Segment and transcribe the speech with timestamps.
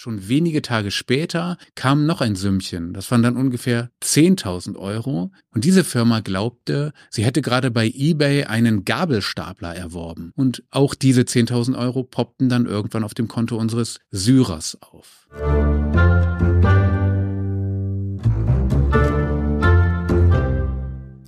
[0.00, 2.92] Schon wenige Tage später kam noch ein Sümmchen.
[2.92, 5.32] Das waren dann ungefähr 10.000 Euro.
[5.52, 10.30] Und diese Firma glaubte, sie hätte gerade bei eBay einen Gabelstapler erworben.
[10.36, 15.26] Und auch diese 10.000 Euro poppten dann irgendwann auf dem Konto unseres Syrers auf.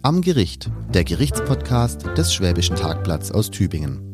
[0.03, 4.07] Am Gericht, der Gerichtspodcast des Schwäbischen Tagblatts aus Tübingen.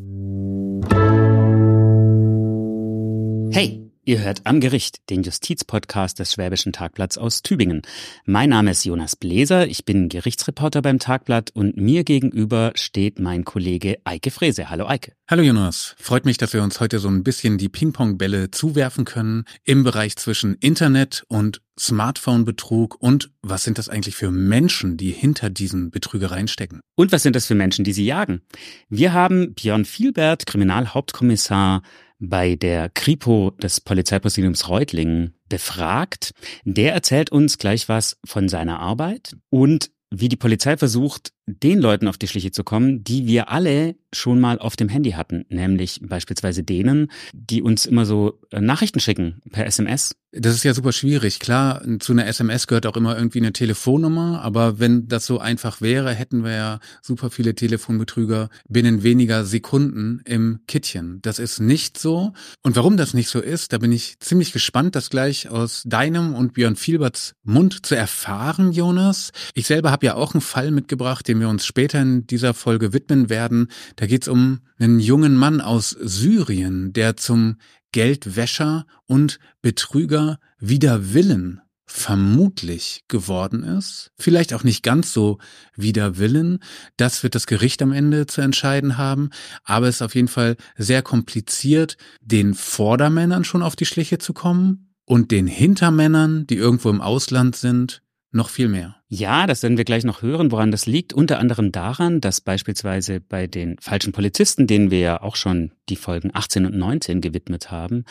[3.51, 3.86] Hey!
[4.07, 7.81] Ihr hört am Gericht den Justizpodcast des Schwäbischen Tagblatts aus Tübingen.
[8.23, 13.43] Mein Name ist Jonas Bläser, ich bin Gerichtsreporter beim Tagblatt und mir gegenüber steht mein
[13.43, 14.69] Kollege Eike Frese.
[14.69, 15.11] Hallo Eike.
[15.29, 19.43] Hallo Jonas, freut mich, dass wir uns heute so ein bisschen die Ping-Pong-Bälle zuwerfen können
[19.65, 25.49] im Bereich zwischen Internet und Smartphone-Betrug und was sind das eigentlich für Menschen, die hinter
[25.49, 26.79] diesen Betrügereien stecken?
[26.95, 28.41] Und was sind das für Menschen, die sie jagen?
[28.87, 31.81] Wir haben Björn Vielbert, Kriminalhauptkommissar
[32.19, 36.31] bei der Kripo des Polizeipräsidiums Reutlingen befragt.
[36.63, 42.07] Der erzählt uns gleich was von seiner Arbeit und wie die Polizei versucht, den Leuten
[42.07, 46.01] auf die Schliche zu kommen, die wir alle schon mal auf dem Handy hatten, nämlich
[46.03, 50.15] beispielsweise denen, die uns immer so äh, Nachrichten schicken per SMS.
[50.33, 51.39] Das ist ja super schwierig.
[51.39, 55.81] Klar, zu einer SMS gehört auch immer irgendwie eine Telefonnummer, aber wenn das so einfach
[55.81, 61.19] wäre, hätten wir ja super viele Telefonbetrüger binnen weniger Sekunden im Kittchen.
[61.21, 62.33] Das ist nicht so.
[62.61, 66.35] Und warum das nicht so ist, da bin ich ziemlich gespannt, das gleich aus deinem
[66.35, 69.31] und Björn Vielberts Mund zu erfahren, Jonas.
[69.53, 72.53] Ich selber habe ja auch einen Fall mitgebracht, den dem wir uns später in dieser
[72.53, 73.67] Folge widmen werden.
[73.95, 77.57] Da geht es um einen jungen Mann aus Syrien, der zum
[77.91, 84.11] Geldwäscher und Betrüger wider Willen vermutlich geworden ist.
[84.17, 85.37] Vielleicht auch nicht ganz so
[85.75, 86.59] wider Willen.
[86.97, 89.29] Das wird das Gericht am Ende zu entscheiden haben.
[89.63, 94.33] Aber es ist auf jeden Fall sehr kompliziert, den Vordermännern schon auf die Schliche zu
[94.33, 98.95] kommen und den Hintermännern, die irgendwo im Ausland sind, noch viel mehr.
[99.09, 101.13] Ja, das werden wir gleich noch hören, woran das liegt.
[101.13, 105.95] Unter anderem daran, dass beispielsweise bei den falschen Polizisten, denen wir ja auch schon die
[105.95, 108.03] Folgen 18 und 19 gewidmet haben,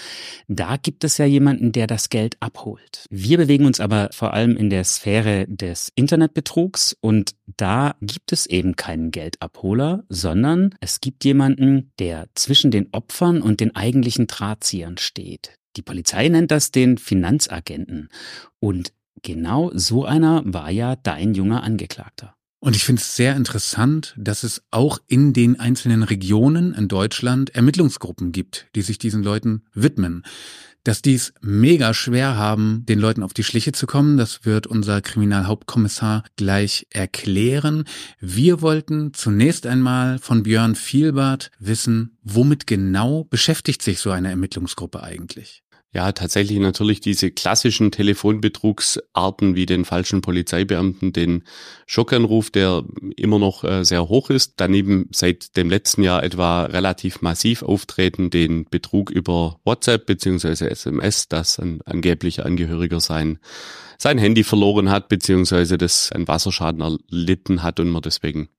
[0.48, 3.04] da gibt es ja jemanden, der das Geld abholt.
[3.10, 8.46] Wir bewegen uns aber vor allem in der Sphäre des Internetbetrugs und da gibt es
[8.46, 14.96] eben keinen Geldabholer, sondern es gibt jemanden, der zwischen den Opfern und den eigentlichen Drahtziehern
[14.96, 15.58] steht.
[15.76, 18.08] Die Polizei nennt das den Finanzagenten.
[18.58, 18.92] Und
[19.26, 22.36] Genau so einer war ja dein junger Angeklagter.
[22.60, 27.52] Und ich finde es sehr interessant, dass es auch in den einzelnen Regionen in Deutschland
[27.52, 30.22] Ermittlungsgruppen gibt, die sich diesen Leuten widmen.
[30.84, 34.68] Dass die es mega schwer haben, den Leuten auf die Schliche zu kommen, das wird
[34.68, 37.82] unser Kriminalhauptkommissar gleich erklären.
[38.20, 45.02] Wir wollten zunächst einmal von Björn Vielbart wissen, womit genau beschäftigt sich so eine Ermittlungsgruppe
[45.02, 45.64] eigentlich?
[45.96, 51.44] Ja, tatsächlich natürlich diese klassischen Telefonbetrugsarten wie den falschen Polizeibeamten, den
[51.86, 52.84] Schockanruf, der
[53.16, 54.56] immer noch äh, sehr hoch ist.
[54.58, 61.28] Daneben seit dem letzten Jahr etwa relativ massiv auftreten, den Betrug über WhatsApp beziehungsweise SMS,
[61.28, 63.38] dass ein angeblicher Angehöriger sein
[63.96, 68.50] sein Handy verloren hat, beziehungsweise das einen Wasserschaden erlitten hat und man deswegen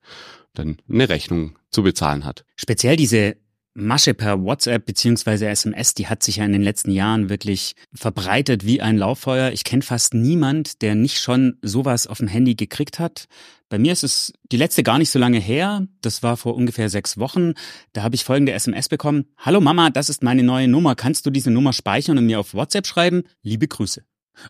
[0.55, 2.45] dann eine Rechnung zu bezahlen hat.
[2.55, 3.37] Speziell diese
[3.79, 8.65] Masche per WhatsApp beziehungsweise SMS, die hat sich ja in den letzten Jahren wirklich verbreitet
[8.65, 9.51] wie ein Lauffeuer.
[9.51, 13.27] Ich kenne fast niemand, der nicht schon sowas auf dem Handy gekriegt hat.
[13.69, 15.85] Bei mir ist es die letzte gar nicht so lange her.
[16.01, 17.53] Das war vor ungefähr sechs Wochen.
[17.93, 19.25] Da habe ich folgende SMS bekommen.
[19.37, 20.95] Hallo Mama, das ist meine neue Nummer.
[20.95, 23.25] Kannst du diese Nummer speichern und mir auf WhatsApp schreiben?
[23.43, 24.01] Liebe Grüße.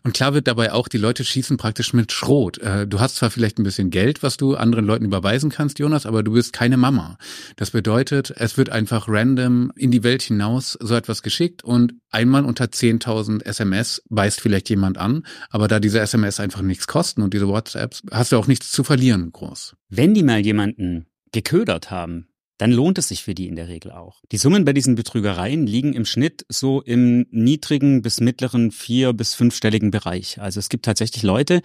[0.02, 2.58] Und klar wird dabei auch, die Leute schießen praktisch mit Schrot.
[2.58, 6.06] Äh, du hast zwar vielleicht ein bisschen Geld, was du anderen Leuten überweisen kannst, Jonas,
[6.06, 7.18] aber du bist keine Mama.
[7.56, 12.44] Das bedeutet, es wird einfach random in die Welt hinaus so etwas geschickt und einmal
[12.44, 17.34] unter 10.000 SMS beißt vielleicht jemand an, aber da diese SMS einfach nichts kosten und
[17.34, 19.74] diese WhatsApps, hast du auch nichts zu verlieren groß.
[19.88, 22.28] Wenn die mal jemanden geködert haben,
[22.58, 24.22] dann lohnt es sich für die in der Regel auch.
[24.30, 29.34] Die Summen bei diesen Betrügereien liegen im Schnitt so im niedrigen bis mittleren vier- bis
[29.34, 30.40] fünfstelligen Bereich.
[30.40, 31.62] Also es gibt tatsächlich Leute,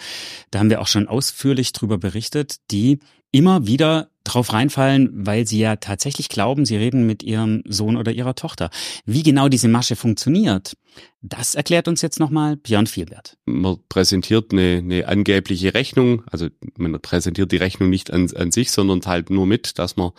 [0.52, 3.00] da haben wir auch schon ausführlich drüber berichtet, die
[3.32, 8.12] immer wieder drauf reinfallen, weil sie ja tatsächlich glauben, sie reden mit ihrem Sohn oder
[8.12, 8.70] ihrer Tochter.
[9.06, 10.76] Wie genau diese Masche funktioniert,
[11.26, 13.38] das erklärt uns jetzt nochmal Björn Vielbert.
[13.46, 18.72] Man präsentiert eine, eine angebliche Rechnung, also man präsentiert die Rechnung nicht an, an sich,
[18.72, 20.12] sondern teilt nur mit, dass man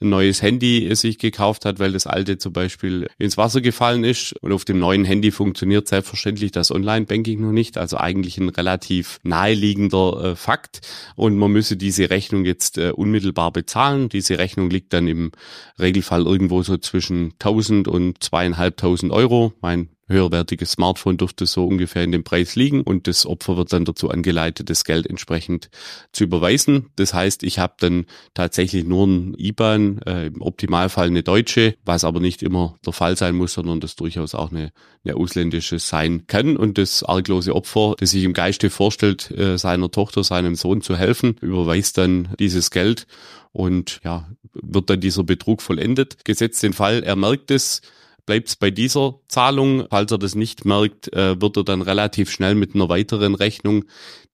[0.00, 4.32] ein neues Handy sich gekauft hat, weil das alte zum Beispiel ins Wasser gefallen ist
[4.40, 9.20] und auf dem neuen Handy funktioniert selbstverständlich das Online-Banking noch nicht, also eigentlich ein relativ
[9.22, 10.80] naheliegender äh, Fakt
[11.14, 14.08] und man müsse diese Rechnung jetzt äh, unmittelbar bezahlen.
[14.08, 15.32] Diese Rechnung liegt dann im
[15.78, 19.52] Regelfall irgendwo so zwischen 1000 und zweieinhalbtausend Euro.
[19.60, 23.84] Mein höherwertiges Smartphone dürfte so ungefähr in dem Preis liegen und das Opfer wird dann
[23.84, 25.70] dazu angeleitet, das Geld entsprechend
[26.12, 26.86] zu überweisen.
[26.96, 32.04] Das heißt, ich habe dann tatsächlich nur ein IBAN, äh, im Optimalfall eine deutsche, was
[32.04, 34.72] aber nicht immer der Fall sein muss, sondern das durchaus auch eine,
[35.04, 36.56] eine ausländische sein kann.
[36.56, 40.96] Und das arglose Opfer, das sich im Geiste vorstellt, äh, seiner Tochter, seinem Sohn zu
[40.96, 43.06] helfen, überweist dann dieses Geld
[43.52, 46.24] und ja, wird dann dieser Betrug vollendet.
[46.24, 47.82] Gesetzt den Fall, er merkt es,
[48.28, 49.86] bleibt es bei dieser Zahlung.
[49.88, 53.86] Falls er das nicht merkt, äh, wird er dann relativ schnell mit einer weiteren Rechnung,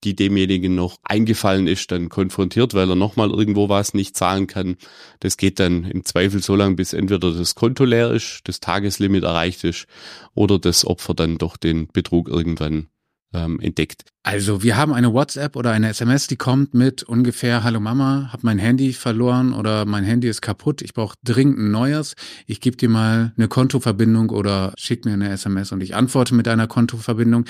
[0.02, 4.78] die demjenigen noch eingefallen ist, dann konfrontiert, weil er nochmal irgendwo was nicht zahlen kann.
[5.20, 9.22] Das geht dann im Zweifel so lange, bis entweder das Konto leer ist, das Tageslimit
[9.22, 9.86] erreicht ist
[10.34, 12.88] oder das Opfer dann doch den Betrug irgendwann
[13.34, 14.04] ähm, entdeckt.
[14.22, 18.42] Also wir haben eine WhatsApp oder eine SMS, die kommt mit ungefähr Hallo Mama, hab
[18.42, 22.14] mein Handy verloren oder mein Handy ist kaputt, ich brauche dringend ein neues.
[22.46, 26.48] Ich gebe dir mal eine Kontoverbindung oder schick mir eine SMS und ich antworte mit
[26.48, 27.44] einer Kontoverbindung.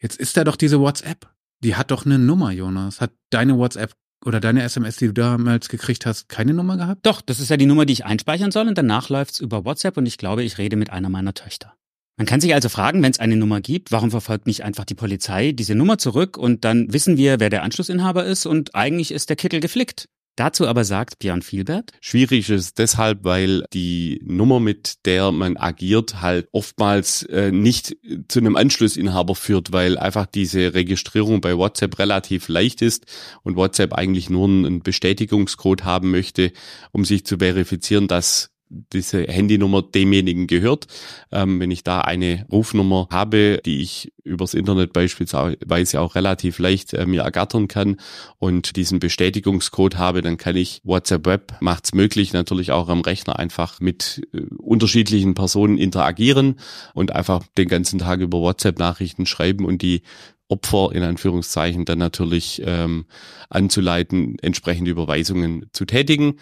[0.00, 1.28] Jetzt ist da doch diese WhatsApp.
[1.64, 3.00] Die hat doch eine Nummer, Jonas.
[3.00, 3.92] Hat deine WhatsApp
[4.24, 7.06] oder deine SMS, die du damals gekriegt hast, keine Nummer gehabt?
[7.06, 9.96] Doch, das ist ja die Nummer, die ich einspeichern soll und danach läuft's über WhatsApp
[9.96, 11.74] und ich glaube, ich rede mit einer meiner Töchter.
[12.22, 14.94] Man kann sich also fragen, wenn es eine Nummer gibt, warum verfolgt nicht einfach die
[14.94, 19.28] Polizei diese Nummer zurück und dann wissen wir, wer der Anschlussinhaber ist und eigentlich ist
[19.28, 20.06] der Kittel geflickt.
[20.36, 21.90] Dazu aber sagt Björn Vielbert.
[22.00, 27.96] Schwierig ist es deshalb, weil die Nummer, mit der man agiert, halt oftmals äh, nicht
[28.28, 33.04] zu einem Anschlussinhaber führt, weil einfach diese Registrierung bei WhatsApp relativ leicht ist
[33.42, 36.52] und WhatsApp eigentlich nur einen Bestätigungscode haben möchte,
[36.92, 38.51] um sich zu verifizieren, dass
[38.92, 40.86] diese Handynummer demjenigen gehört.
[41.30, 46.94] Ähm, wenn ich da eine Rufnummer habe, die ich übers Internet beispielsweise auch relativ leicht
[46.94, 47.96] äh, mir ergattern kann
[48.38, 53.00] und diesen Bestätigungscode habe, dann kann ich WhatsApp Web macht es möglich, natürlich auch am
[53.00, 56.56] Rechner einfach mit äh, unterschiedlichen Personen interagieren
[56.94, 60.02] und einfach den ganzen Tag über WhatsApp Nachrichten schreiben und die
[60.48, 63.06] Opfer in Anführungszeichen dann natürlich ähm,
[63.48, 66.38] anzuleiten, entsprechende Überweisungen zu tätigen.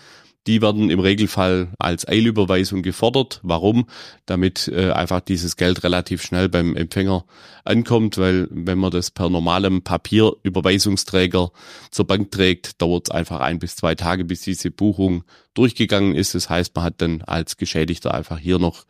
[0.47, 3.41] Die werden im Regelfall als Eilüberweisung gefordert.
[3.43, 3.87] Warum?
[4.25, 7.27] Damit äh, einfach dieses Geld relativ schnell beim Empfänger
[7.65, 11.51] ankommt, weil wenn man das per normalem Papierüberweisungsträger
[11.91, 16.35] zur Bank trägt, dauert es einfach ein bis zwei Tage, bis diese Buchung durchgegangen ist.
[16.35, 18.87] Das heißt, man hat dann als Geschädigter einfach hier noch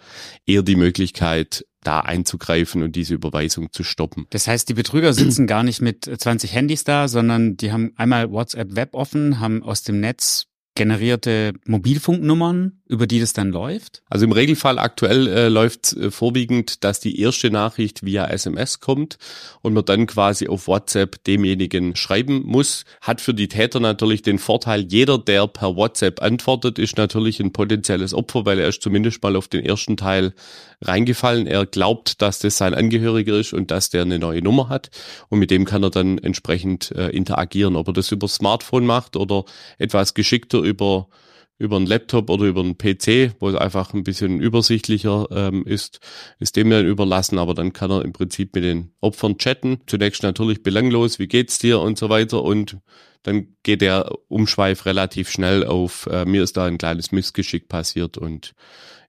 [0.46, 4.26] eher die Möglichkeit, da einzugreifen und diese Überweisung zu stoppen.
[4.30, 8.30] Das heißt, die Betrüger sitzen gar nicht mit 20 Handys da, sondern die haben einmal
[8.30, 10.49] WhatsApp Web offen, haben aus dem Netz
[10.80, 14.00] generierte Mobilfunknummern, über die das dann läuft?
[14.08, 19.18] Also im Regelfall aktuell äh, läuft äh, vorwiegend, dass die erste Nachricht via SMS kommt
[19.60, 22.86] und man dann quasi auf WhatsApp demjenigen schreiben muss.
[23.02, 27.52] Hat für die Täter natürlich den Vorteil, jeder, der per WhatsApp antwortet, ist natürlich ein
[27.52, 30.32] potenzielles Opfer, weil er ist zumindest mal auf den ersten Teil
[30.80, 31.46] reingefallen.
[31.46, 34.90] Er glaubt, dass das sein Angehöriger ist und dass der eine neue Nummer hat
[35.28, 37.76] und mit dem kann er dann entsprechend äh, interagieren.
[37.76, 39.44] Ob er das über Smartphone macht oder
[39.78, 41.08] etwas geschickter über
[41.60, 46.00] über einen Laptop oder über einen PC, wo es einfach ein bisschen übersichtlicher ähm, ist,
[46.38, 49.78] ist dem dann überlassen, aber dann kann er im Prinzip mit den Opfern chatten.
[49.86, 52.78] Zunächst natürlich belanglos, wie geht's dir und so weiter und
[53.22, 58.16] dann geht der Umschweif relativ schnell auf, äh, mir ist da ein kleines Missgeschick passiert
[58.16, 58.54] und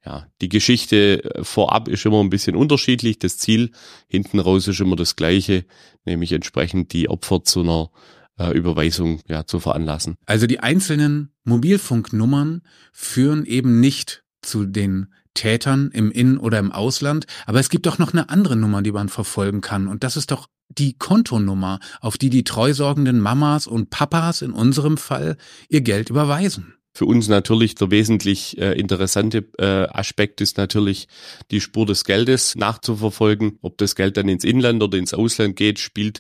[0.06, 3.20] ja, die Geschichte äh, vorab ist immer ein bisschen unterschiedlich.
[3.20, 3.72] Das Ziel
[4.08, 5.66] hinten raus ist immer das gleiche,
[6.06, 7.92] nämlich entsprechend die Opfer zu einer
[8.40, 10.16] äh, Überweisung ja, zu veranlassen.
[10.26, 12.62] Also die einzelnen Mobilfunknummern
[12.92, 18.00] führen eben nicht zu den Tätern im In- oder im Ausland, aber es gibt doch
[18.00, 22.18] noch eine andere Nummer, die man verfolgen kann und das ist doch die Kontonummer, auf
[22.18, 25.38] die die treusorgenden Mamas und Papas in unserem Fall
[25.70, 26.76] ihr Geld überweisen.
[26.94, 31.08] Für uns natürlich der wesentlich äh, interessante äh, Aspekt ist natürlich
[31.50, 33.60] die Spur des Geldes nachzuverfolgen.
[33.62, 36.20] Ob das Geld dann ins Inland oder ins Ausland geht, spielt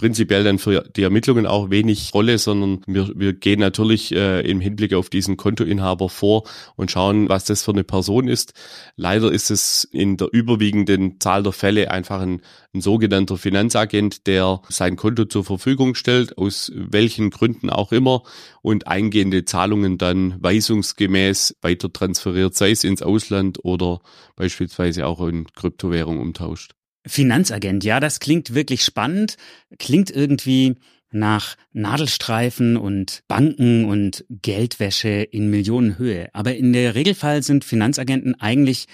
[0.00, 4.58] prinzipiell dann für die Ermittlungen auch wenig Rolle, sondern wir, wir gehen natürlich äh, im
[4.58, 8.54] Hinblick auf diesen Kontoinhaber vor und schauen, was das für eine Person ist.
[8.96, 12.40] Leider ist es in der überwiegenden Zahl der Fälle einfach ein,
[12.72, 18.22] ein sogenannter Finanzagent, der sein Konto zur Verfügung stellt, aus welchen Gründen auch immer,
[18.62, 24.00] und eingehende Zahlungen dann weisungsgemäß weiter transferiert, sei es ins Ausland oder
[24.34, 26.72] beispielsweise auch in Kryptowährung umtauscht.
[27.06, 29.36] Finanzagent, ja, das klingt wirklich spannend,
[29.78, 30.76] klingt irgendwie
[31.12, 36.28] nach Nadelstreifen und Banken und Geldwäsche in Millionenhöhe.
[36.32, 38.86] Aber in der Regelfall sind Finanzagenten eigentlich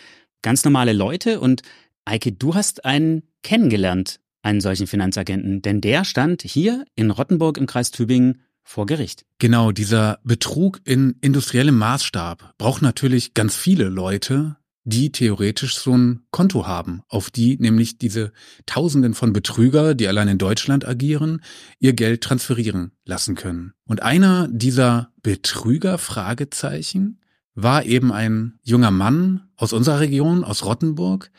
[0.42, 1.62] ganz normale Leute und
[2.04, 7.66] Eike, du hast einen kennengelernt, einen solchen Finanzagenten, denn der stand hier in Rottenburg im
[7.66, 9.24] Kreis Tübingen vor Gericht.
[9.38, 14.56] Genau, dieser Betrug in industriellem Maßstab braucht natürlich ganz viele Leute,
[14.86, 18.32] die theoretisch so ein Konto haben, auf die nämlich diese
[18.66, 21.42] Tausenden von Betrüger, die allein in Deutschland agieren,
[21.80, 23.74] ihr Geld transferieren lassen können.
[23.84, 27.20] Und einer dieser Betrüger, Fragezeichen,
[27.54, 31.30] war eben ein junger Mann aus unserer Region, aus Rottenburg,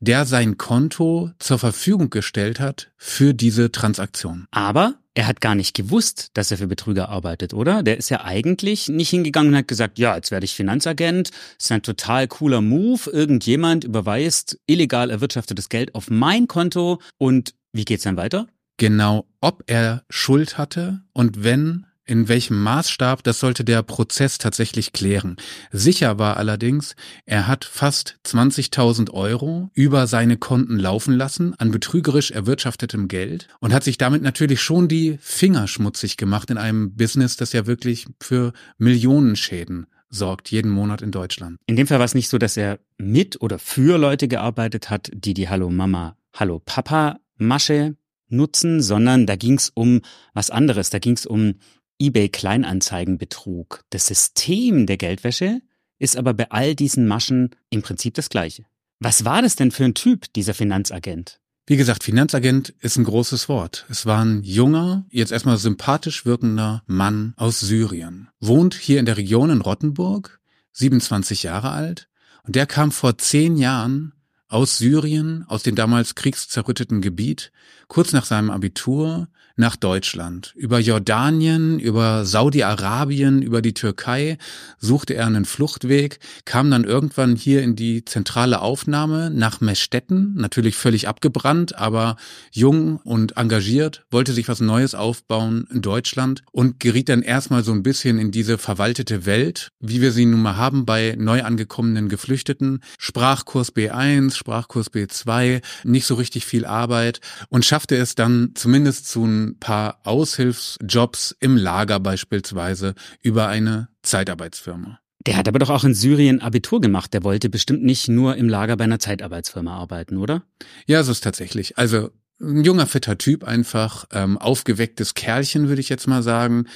[0.00, 4.46] der sein Konto zur Verfügung gestellt hat für diese Transaktion.
[4.50, 7.82] Aber er hat gar nicht gewusst, dass er für Betrüger arbeitet, oder?
[7.82, 11.64] Der ist ja eigentlich nicht hingegangen und hat gesagt, ja, jetzt werde ich Finanzagent, das
[11.64, 17.84] ist ein total cooler Move, irgendjemand überweist illegal erwirtschaftetes Geld auf mein Konto und wie
[17.84, 18.46] geht's dann weiter?
[18.76, 24.92] Genau, ob er Schuld hatte und wenn, in welchem Maßstab, das sollte der Prozess tatsächlich
[24.92, 25.36] klären.
[25.70, 26.96] Sicher war allerdings,
[27.26, 33.74] er hat fast 20.000 Euro über seine Konten laufen lassen an betrügerisch erwirtschaftetem Geld und
[33.74, 38.06] hat sich damit natürlich schon die Finger schmutzig gemacht in einem Business, das ja wirklich
[38.20, 41.58] für Millionenschäden sorgt jeden Monat in Deutschland.
[41.66, 45.10] In dem Fall war es nicht so, dass er mit oder für Leute gearbeitet hat,
[45.12, 47.94] die die Hallo Mama, Hallo Papa Masche
[48.30, 50.00] nutzen, sondern da ging es um
[50.34, 50.90] was anderes.
[50.90, 51.54] Da ging es um
[52.00, 53.84] eBay Kleinanzeigenbetrug.
[53.90, 55.60] Das System der Geldwäsche
[55.98, 58.64] ist aber bei all diesen Maschen im Prinzip das gleiche.
[59.00, 61.40] Was war das denn für ein Typ, dieser Finanzagent?
[61.66, 63.84] Wie gesagt, Finanzagent ist ein großes Wort.
[63.90, 68.30] Es war ein junger, jetzt erstmal sympathisch wirkender Mann aus Syrien.
[68.40, 70.40] Wohnt hier in der Region in Rottenburg,
[70.72, 72.08] 27 Jahre alt.
[72.44, 74.14] Und der kam vor zehn Jahren
[74.48, 77.52] aus Syrien, aus dem damals kriegszerrütteten Gebiet,
[77.86, 79.28] kurz nach seinem Abitur
[79.58, 80.52] nach Deutschland.
[80.56, 84.38] Über Jordanien, über Saudi-Arabien, über die Türkei
[84.78, 90.76] suchte er einen Fluchtweg, kam dann irgendwann hier in die zentrale Aufnahme nach Meschtetten, natürlich
[90.76, 92.16] völlig abgebrannt, aber
[92.52, 97.72] jung und engagiert, wollte sich was Neues aufbauen in Deutschland und geriet dann erstmal so
[97.72, 102.08] ein bisschen in diese verwaltete Welt, wie wir sie nun mal haben bei neu angekommenen
[102.08, 102.80] Geflüchteten.
[102.96, 109.24] Sprachkurs B1, Sprachkurs B2, nicht so richtig viel Arbeit und schaffte es dann zumindest zu
[109.24, 115.00] ein paar Aushilfsjobs im Lager beispielsweise über eine Zeitarbeitsfirma.
[115.26, 117.12] Der hat aber doch auch in Syrien Abitur gemacht.
[117.12, 120.44] Der wollte bestimmt nicht nur im Lager bei einer Zeitarbeitsfirma arbeiten, oder?
[120.86, 121.76] Ja, so ist tatsächlich.
[121.76, 126.66] Also ein junger, fitter Typ einfach, ähm, aufgewecktes Kerlchen, würde ich jetzt mal sagen.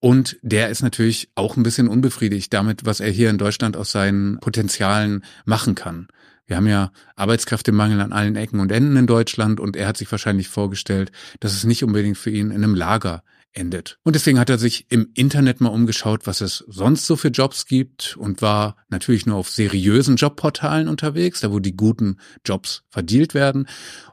[0.00, 3.92] Und der ist natürlich auch ein bisschen unbefriedigt damit, was er hier in Deutschland aus
[3.92, 6.08] seinen Potenzialen machen kann.
[6.46, 10.10] Wir haben ja Arbeitskräftemangel an allen Ecken und Enden in Deutschland und er hat sich
[10.10, 11.10] wahrscheinlich vorgestellt,
[11.40, 13.22] dass es nicht unbedingt für ihn in einem Lager
[13.52, 13.98] endet.
[14.04, 17.66] Und deswegen hat er sich im Internet mal umgeschaut, was es sonst so für Jobs
[17.66, 23.34] gibt und war natürlich nur auf seriösen Jobportalen unterwegs, da wo die guten Jobs verdealt
[23.34, 23.66] werden.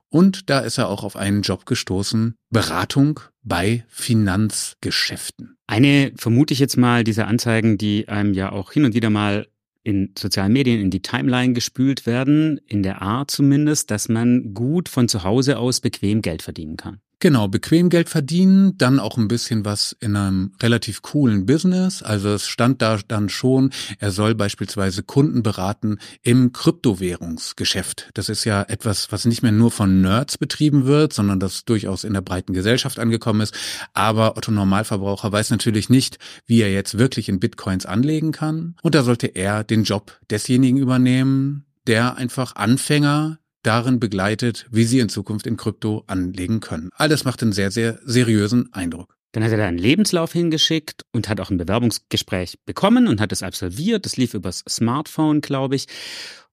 [0.10, 5.58] Und da ist er auch auf einen Job gestoßen, Beratung bei Finanzgeschäften.
[5.68, 9.48] Eine, vermute ich jetzt mal, dieser Anzeigen, die einem ja auch hin und wieder mal
[9.84, 14.90] in sozialen Medien in die Timeline gespült werden, in der Art zumindest, dass man gut
[14.90, 17.02] von zu Hause aus bequem Geld verdienen kann.
[17.24, 22.04] Genau, bequem Geld verdienen, dann auch ein bisschen was in einem relativ coolen Business.
[22.04, 28.10] Also es stand da dann schon, er soll beispielsweise Kunden beraten im Kryptowährungsgeschäft.
[28.14, 32.04] Das ist ja etwas, was nicht mehr nur von Nerds betrieben wird, sondern das durchaus
[32.04, 33.56] in der breiten Gesellschaft angekommen ist.
[33.94, 38.76] Aber Otto Normalverbraucher weiß natürlich nicht, wie er jetzt wirklich in Bitcoins anlegen kann.
[38.82, 45.00] Und da sollte er den Job desjenigen übernehmen, der einfach Anfänger darin begleitet, wie sie
[45.00, 46.90] in Zukunft in Krypto anlegen können.
[46.96, 49.16] Alles macht einen sehr, sehr seriösen Eindruck.
[49.34, 53.32] Dann hat er da einen Lebenslauf hingeschickt und hat auch ein Bewerbungsgespräch bekommen und hat
[53.32, 54.06] es absolviert.
[54.06, 55.88] Das lief übers Smartphone, glaube ich.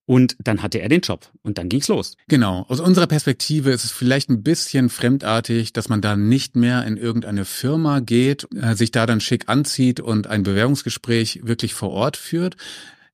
[0.06, 2.16] Und dann hatte er den Job und dann ging's los.
[2.26, 2.64] Genau.
[2.68, 6.96] Aus unserer Perspektive ist es vielleicht ein bisschen fremdartig, dass man da nicht mehr in
[6.96, 12.16] irgendeine Firma geht, äh, sich da dann schick anzieht und ein Bewerbungsgespräch wirklich vor Ort
[12.16, 12.56] führt.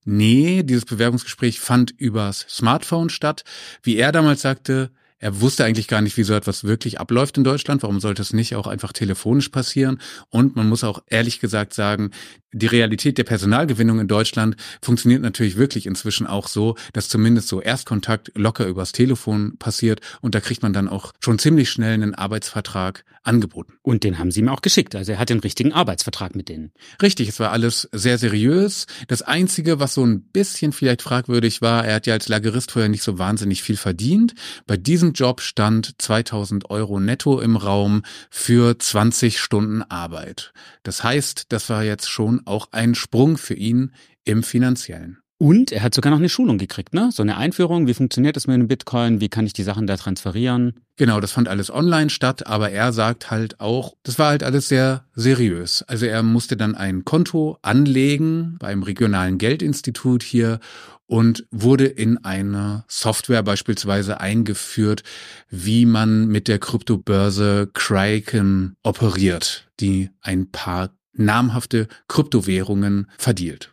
[0.08, 3.42] Nee, dieses Bewerbungsgespräch fand übers Smartphone statt.
[3.82, 7.44] Wie er damals sagte, er wusste eigentlich gar nicht, wie so etwas wirklich abläuft in
[7.44, 7.82] Deutschland.
[7.82, 10.00] Warum sollte es nicht auch einfach telefonisch passieren?
[10.28, 12.12] Und man muss auch ehrlich gesagt sagen,
[12.56, 17.60] die Realität der Personalgewinnung in Deutschland funktioniert natürlich wirklich inzwischen auch so, dass zumindest so
[17.60, 22.14] Erstkontakt locker übers Telefon passiert und da kriegt man dann auch schon ziemlich schnell einen
[22.14, 23.74] Arbeitsvertrag angeboten.
[23.82, 24.94] Und den haben sie ihm auch geschickt.
[24.94, 26.72] Also er hat den richtigen Arbeitsvertrag mit denen.
[27.02, 28.86] Richtig, es war alles sehr seriös.
[29.08, 32.88] Das Einzige, was so ein bisschen vielleicht fragwürdig war, er hat ja als Lagerist vorher
[32.88, 34.34] nicht so wahnsinnig viel verdient.
[34.66, 40.52] Bei diesem Job stand 2000 Euro netto im Raum für 20 Stunden Arbeit.
[40.82, 43.92] Das heißt, das war jetzt schon auch ein Sprung für ihn
[44.24, 45.18] im finanziellen.
[45.38, 47.10] Und er hat sogar noch eine Schulung gekriegt, ne?
[47.12, 49.98] So eine Einführung, wie funktioniert das mit dem Bitcoin, wie kann ich die Sachen da
[49.98, 50.80] transferieren?
[50.96, 54.68] Genau, das fand alles online statt, aber er sagt halt auch, das war halt alles
[54.68, 55.82] sehr seriös.
[55.82, 60.58] Also er musste dann ein Konto anlegen beim regionalen Geldinstitut hier
[61.06, 65.02] und wurde in eine Software beispielsweise eingeführt,
[65.50, 73.72] wie man mit der Kryptobörse Kraken operiert, die ein paar namhafte Kryptowährungen verdielt.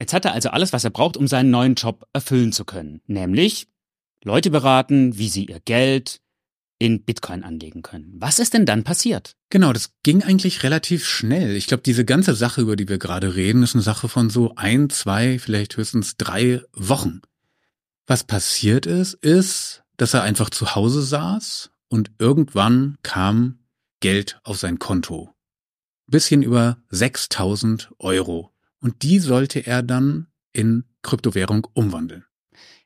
[0.00, 3.00] Jetzt hat er also alles, was er braucht, um seinen neuen Job erfüllen zu können.
[3.06, 3.68] Nämlich
[4.22, 6.20] Leute beraten, wie sie ihr Geld
[6.78, 8.14] in Bitcoin anlegen können.
[8.18, 9.36] Was ist denn dann passiert?
[9.50, 11.56] Genau, das ging eigentlich relativ schnell.
[11.56, 14.54] Ich glaube, diese ganze Sache, über die wir gerade reden, ist eine Sache von so
[14.56, 17.20] ein, zwei, vielleicht höchstens drei Wochen.
[18.06, 23.60] Was passiert ist, ist, dass er einfach zu Hause saß und irgendwann kam
[24.04, 25.30] Geld auf sein Konto.
[26.06, 28.50] Bisschen über 6000 Euro.
[28.78, 32.26] Und die sollte er dann in Kryptowährung umwandeln.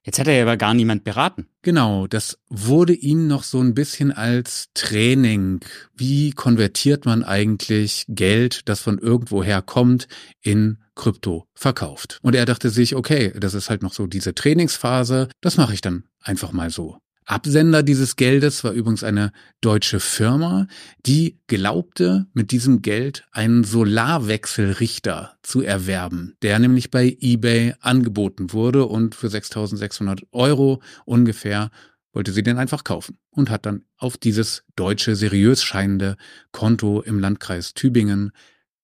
[0.04, 1.48] Jetzt hat er ja aber gar niemand beraten.
[1.62, 5.58] Genau, das wurde ihm noch so ein bisschen als Training.
[5.92, 10.06] Wie konvertiert man eigentlich Geld, das von irgendwoher kommt,
[10.40, 12.20] in Krypto verkauft?
[12.22, 15.80] Und er dachte sich, okay, das ist halt noch so diese Trainingsphase, das mache ich
[15.80, 17.00] dann einfach mal so.
[17.28, 20.66] Absender dieses Geldes war übrigens eine deutsche Firma,
[21.04, 28.86] die glaubte, mit diesem Geld einen Solarwechselrichter zu erwerben, der nämlich bei eBay angeboten wurde
[28.86, 31.70] und für 6.600 Euro ungefähr
[32.14, 36.16] wollte sie den einfach kaufen und hat dann auf dieses deutsche seriös scheinende
[36.50, 38.32] Konto im Landkreis Tübingen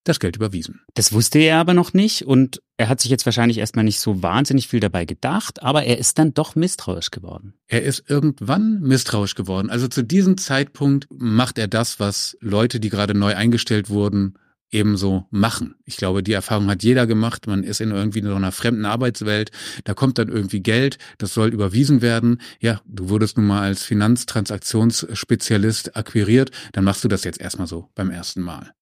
[0.05, 0.83] das Geld überwiesen.
[0.95, 4.23] Das wusste er aber noch nicht und er hat sich jetzt wahrscheinlich erstmal nicht so
[4.23, 7.55] wahnsinnig viel dabei gedacht, aber er ist dann doch misstrauisch geworden.
[7.67, 9.71] Er ist irgendwann misstrauisch geworden.
[9.71, 14.37] Also zu diesem Zeitpunkt macht er das, was Leute, die gerade neu eingestellt wurden,
[14.75, 15.77] ebenso machen.
[15.85, 17.47] Ich glaube, die Erfahrung hat jeder gemacht.
[17.47, 19.51] Man ist in irgendwie so einer fremden Arbeitswelt.
[19.85, 20.99] Da kommt dann irgendwie Geld.
[21.19, 22.43] Das soll überwiesen werden.
[22.61, 26.51] Ja, du wurdest nun mal als Finanztransaktionsspezialist akquiriert.
[26.73, 28.75] Dann machst du das jetzt erstmal so beim ersten Mal.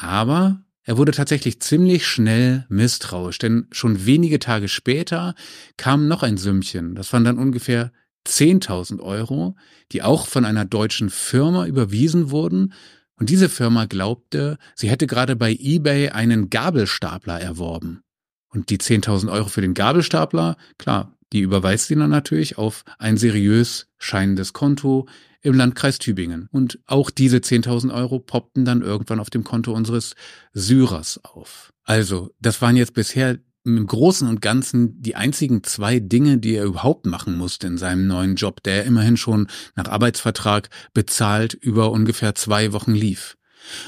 [0.00, 5.34] Aber er wurde tatsächlich ziemlich schnell misstrauisch, denn schon wenige Tage später
[5.76, 6.94] kam noch ein Sümmchen.
[6.94, 7.92] Das waren dann ungefähr
[8.26, 9.56] 10.000 Euro,
[9.90, 12.72] die auch von einer deutschen Firma überwiesen wurden.
[13.16, 18.02] Und diese Firma glaubte, sie hätte gerade bei eBay einen Gabelstapler erworben.
[18.48, 23.16] Und die 10.000 Euro für den Gabelstapler, klar, die überweist sie dann natürlich auf ein
[23.16, 25.08] seriös scheinendes Konto
[25.42, 26.48] im Landkreis Tübingen.
[26.50, 30.14] Und auch diese 10.000 Euro poppten dann irgendwann auf dem Konto unseres
[30.52, 31.72] Syrers auf.
[31.84, 36.64] Also, das waren jetzt bisher im Großen und Ganzen die einzigen zwei Dinge, die er
[36.64, 42.34] überhaupt machen musste in seinem neuen Job, der immerhin schon nach Arbeitsvertrag bezahlt über ungefähr
[42.34, 43.36] zwei Wochen lief.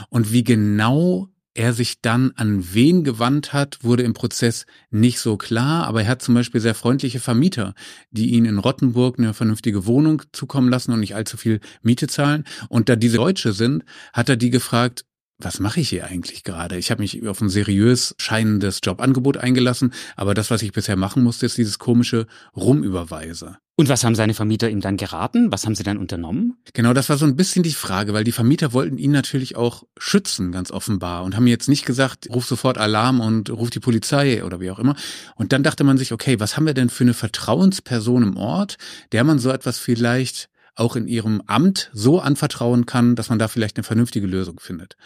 [0.08, 5.36] Und wie genau er sich dann an wen gewandt hat, wurde im Prozess nicht so
[5.36, 7.74] klar, aber er hat zum Beispiel sehr freundliche Vermieter,
[8.10, 12.44] die ihn in Rottenburg eine vernünftige Wohnung zukommen lassen und nicht allzu viel Miete zahlen.
[12.68, 15.04] Und da diese Deutsche sind, hat er die gefragt,
[15.38, 16.76] was mache ich hier eigentlich gerade?
[16.76, 21.22] Ich habe mich auf ein seriös scheinendes Jobangebot eingelassen, aber das, was ich bisher machen
[21.22, 23.56] musste, ist dieses komische Rumüberweise.
[23.80, 25.50] Und was haben seine Vermieter ihm dann geraten?
[25.50, 26.58] Was haben sie dann unternommen?
[26.74, 29.84] Genau, das war so ein bisschen die Frage, weil die Vermieter wollten ihn natürlich auch
[29.96, 34.44] schützen, ganz offenbar, und haben jetzt nicht gesagt, ruf sofort Alarm und ruf die Polizei
[34.44, 34.96] oder wie auch immer.
[35.34, 38.76] Und dann dachte man sich, okay, was haben wir denn für eine Vertrauensperson im Ort,
[39.12, 43.48] der man so etwas vielleicht auch in ihrem Amt so anvertrauen kann, dass man da
[43.48, 44.98] vielleicht eine vernünftige Lösung findet.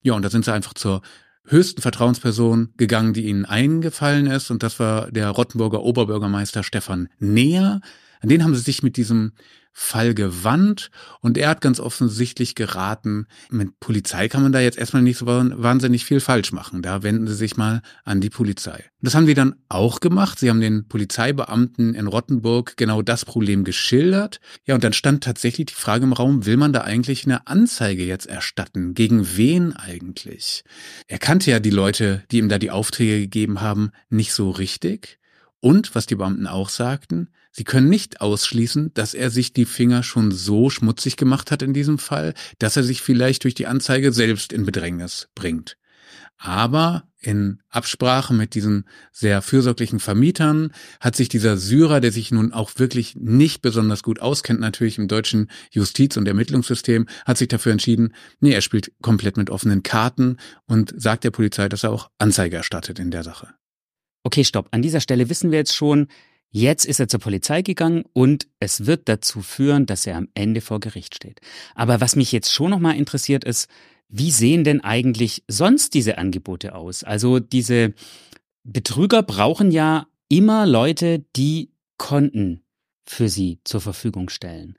[0.00, 1.02] Ja, und da sind sie einfach zur
[1.46, 7.80] höchsten Vertrauensperson gegangen, die ihnen eingefallen ist, und das war der Rottenburger Oberbürgermeister Stefan Neher.
[8.20, 9.32] An den haben sie sich mit diesem
[9.76, 15.02] Fall gewandt und er hat ganz offensichtlich geraten, mit Polizei kann man da jetzt erstmal
[15.02, 16.80] nicht so wahnsinnig viel falsch machen.
[16.80, 18.84] Da wenden Sie sich mal an die Polizei.
[19.02, 20.38] Das haben die dann auch gemacht.
[20.38, 24.40] Sie haben den Polizeibeamten in Rottenburg genau das Problem geschildert.
[24.64, 28.04] Ja, und dann stand tatsächlich die Frage im Raum, will man da eigentlich eine Anzeige
[28.04, 28.94] jetzt erstatten?
[28.94, 30.62] Gegen wen eigentlich?
[31.08, 35.18] Er kannte ja die Leute, die ihm da die Aufträge gegeben haben, nicht so richtig.
[35.64, 40.02] Und, was die Beamten auch sagten, Sie können nicht ausschließen, dass er sich die Finger
[40.02, 44.12] schon so schmutzig gemacht hat in diesem Fall, dass er sich vielleicht durch die Anzeige
[44.12, 45.78] selbst in Bedrängnis bringt.
[46.36, 52.52] Aber in Absprache mit diesen sehr fürsorglichen Vermietern hat sich dieser Syrer, der sich nun
[52.52, 57.72] auch wirklich nicht besonders gut auskennt, natürlich im deutschen Justiz- und Ermittlungssystem, hat sich dafür
[57.72, 62.10] entschieden, nee, er spielt komplett mit offenen Karten und sagt der Polizei, dass er auch
[62.18, 63.54] Anzeige erstattet in der Sache.
[64.24, 64.68] Okay, stopp.
[64.72, 66.08] An dieser Stelle wissen wir jetzt schon,
[66.56, 70.60] Jetzt ist er zur Polizei gegangen und es wird dazu führen, dass er am Ende
[70.60, 71.40] vor Gericht steht.
[71.74, 73.68] Aber was mich jetzt schon nochmal interessiert ist,
[74.08, 77.02] wie sehen denn eigentlich sonst diese Angebote aus?
[77.02, 77.92] Also diese
[78.62, 82.62] Betrüger brauchen ja immer Leute, die Konten
[83.04, 84.76] für sie zur Verfügung stellen.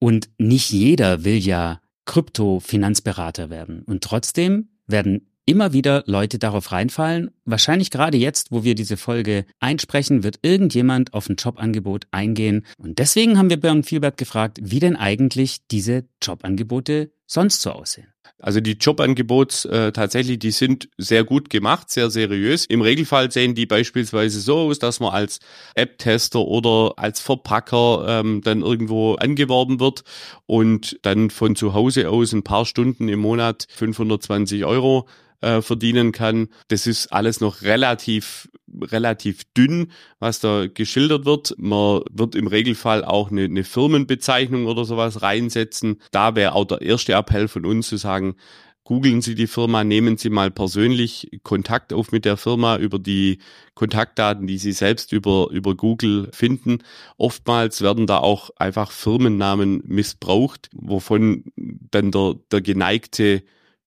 [0.00, 3.82] Und nicht jeder will ja Krypto-Finanzberater werden.
[3.82, 7.30] Und trotzdem werden immer wieder Leute darauf reinfallen.
[7.44, 12.64] Wahrscheinlich gerade jetzt, wo wir diese Folge einsprechen, wird irgendjemand auf ein Jobangebot eingehen.
[12.78, 18.12] Und deswegen haben wir Bernd Vielbert gefragt, wie denn eigentlich diese Jobangebote sonst so aussehen.
[18.42, 22.66] Also die Jobangebots äh, tatsächlich, die sind sehr gut gemacht, sehr seriös.
[22.66, 25.38] Im Regelfall sehen die beispielsweise so aus, dass man als
[25.76, 30.02] App-Tester oder als Verpacker ähm, dann irgendwo angeworben wird
[30.46, 35.06] und dann von zu Hause aus ein paar Stunden im Monat 520 Euro
[35.40, 36.48] äh, verdienen kann.
[36.66, 38.48] Das ist alles noch relativ
[38.80, 41.54] relativ dünn, was da geschildert wird.
[41.58, 46.00] Man wird im Regelfall auch eine, eine Firmenbezeichnung oder sowas reinsetzen.
[46.10, 48.36] Da wäre auch der erste Appell von uns zu sagen,
[48.84, 53.38] googeln Sie die Firma, nehmen Sie mal persönlich Kontakt auf mit der Firma über die
[53.74, 56.78] Kontaktdaten, die Sie selbst über, über Google finden.
[57.16, 63.42] Oftmals werden da auch einfach Firmennamen missbraucht, wovon dann der, der geneigte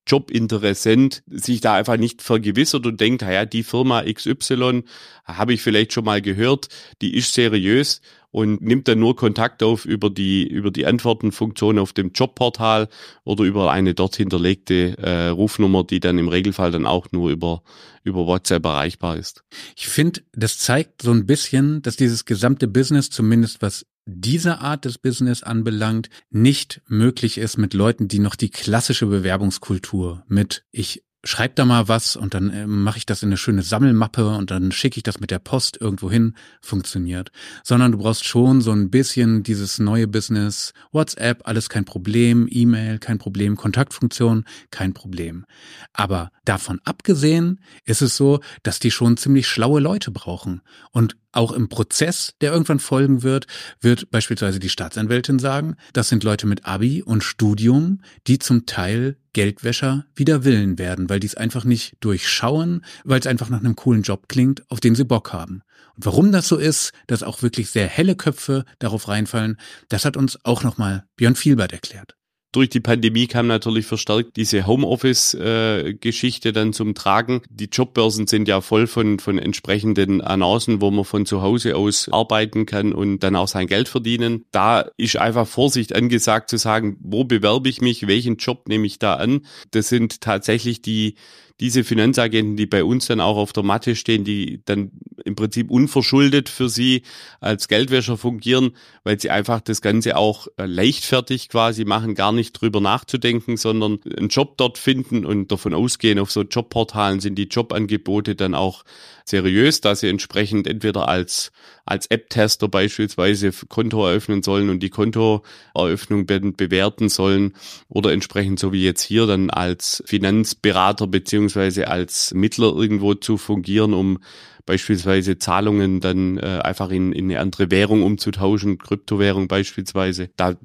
[0.07, 4.83] Jobinteressent sich da einfach nicht vergewissert und denkt, ja, die Firma XY
[5.23, 6.69] habe ich vielleicht schon mal gehört,
[7.01, 8.01] die ist seriös
[8.35, 12.89] und nimmt dann nur Kontakt auf über die, über die Antwortenfunktion auf dem Jobportal
[13.23, 17.63] oder über eine dort hinterlegte äh, Rufnummer, die dann im Regelfall dann auch nur über,
[18.03, 19.45] über WhatsApp erreichbar ist.
[19.77, 24.85] Ich finde, das zeigt so ein bisschen, dass dieses gesamte Business, zumindest was diese Art
[24.85, 31.03] des Business anbelangt, nicht möglich ist mit Leuten, die noch die klassische Bewerbungskultur mit ich
[31.25, 34.51] schreib da mal was und dann äh, mache ich das in eine schöne Sammelmappe und
[34.51, 37.31] dann schicke ich das mit der Post irgendwo hin, funktioniert.
[37.63, 42.99] Sondern du brauchst schon so ein bisschen dieses neue Business, WhatsApp, alles kein Problem, E-Mail,
[42.99, 45.45] kein Problem, Kontaktfunktion, kein Problem.
[45.93, 50.61] Aber davon abgesehen ist es so, dass die schon ziemlich schlaue Leute brauchen.
[50.91, 53.47] Und auch im Prozess, der irgendwann folgen wird,
[53.81, 59.17] wird beispielsweise die Staatsanwältin sagen, das sind Leute mit Abi und Studium, die zum Teil
[59.35, 63.75] Geldwäscher wider Willen werden, weil die es einfach nicht durchschauen, weil es einfach nach einem
[63.75, 65.61] coolen Job klingt, auf den sie Bock haben.
[65.95, 69.57] Und warum das so ist, dass auch wirklich sehr helle Köpfe darauf reinfallen,
[69.89, 72.15] das hat uns auch nochmal Björn Vielbert erklärt
[72.55, 77.41] durch die Pandemie kam natürlich verstärkt diese Homeoffice-Geschichte dann zum Tragen.
[77.49, 82.07] Die Jobbörsen sind ja voll von, von entsprechenden Annoncen, wo man von zu Hause aus
[82.09, 84.45] arbeiten kann und dann auch sein Geld verdienen.
[84.51, 88.99] Da ist einfach Vorsicht angesagt zu sagen, wo bewerbe ich mich, welchen Job nehme ich
[88.99, 89.41] da an.
[89.71, 91.15] Das sind tatsächlich die
[91.59, 94.91] diese Finanzagenten, die bei uns dann auch auf der Matte stehen, die dann
[95.23, 97.03] im Prinzip unverschuldet für sie
[97.39, 98.71] als Geldwäscher fungieren,
[99.03, 103.99] weil sie einfach das Ganze auch äh, leichtfertig quasi machen, gar nicht drüber nachzudenken, sondern
[104.17, 108.83] einen Job dort finden und davon ausgehen, auf so Jobportalen sind die Jobangebote dann auch
[109.25, 111.51] seriös, da sie entsprechend entweder als,
[111.85, 117.53] als App-Tester beispielsweise Konto eröffnen sollen und die Kontoeröffnung bewerten sollen
[117.89, 123.93] oder entsprechend so wie jetzt hier dann als Finanzberater beziehungsweise als Mittler irgendwo zu fungieren,
[123.93, 124.19] um
[124.65, 130.29] beispielsweise Zahlungen dann äh, einfach in, in eine andere Währung umzutauschen, Kryptowährung beispielsweise.
[130.37, 130.55] Da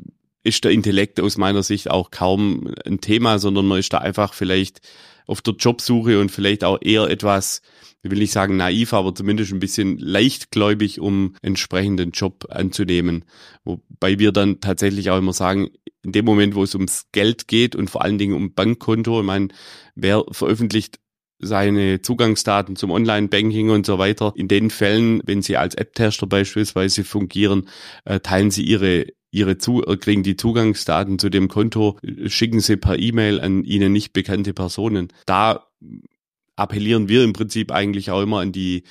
[0.42, 4.33] ist der Intellekt aus meiner Sicht auch kaum ein Thema, sondern man ist da einfach
[4.33, 4.81] vielleicht
[5.31, 7.62] auf der Jobsuche und vielleicht auch eher etwas
[8.03, 13.25] ich will nicht sagen naiv, aber zumindest ein bisschen leichtgläubig, um entsprechenden Job anzunehmen.
[13.64, 15.69] Wobei wir dann tatsächlich auch immer sagen,
[16.03, 19.27] in dem Moment, wo es ums Geld geht und vor allen Dingen um Bankkonto, ich
[19.27, 19.49] meine,
[19.95, 20.99] wer veröffentlicht
[21.43, 24.33] seine Zugangsdaten zum Online-Banking und so weiter.
[24.37, 27.69] In den Fällen, wenn Sie als App-Tester beispielsweise fungieren,
[28.05, 32.77] äh, teilen Sie Ihre ihre zu äh, kriegen die Zugangsdaten zu dem Konto, schicken sie
[32.77, 35.09] per E-Mail an ihnen nicht bekannte Personen.
[35.27, 35.66] Da
[36.57, 38.85] appellieren wir im Prinzip eigentlich auch immer an die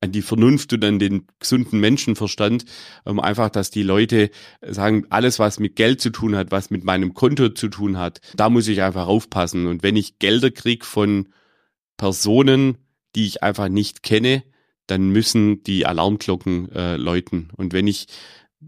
[0.00, 2.64] an die Vernunft und an den gesunden Menschenverstand,
[3.04, 4.30] um einfach, dass die Leute
[4.62, 8.20] sagen, alles, was mit Geld zu tun hat, was mit meinem Konto zu tun hat,
[8.36, 9.66] da muss ich einfach aufpassen.
[9.66, 11.28] Und wenn ich Gelder krieg von
[11.96, 12.78] Personen,
[13.16, 14.44] die ich einfach nicht kenne,
[14.86, 17.50] dann müssen die Alarmglocken äh, läuten.
[17.56, 18.06] Und wenn ich